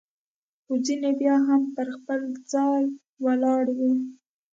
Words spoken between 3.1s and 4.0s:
ولاړ وي.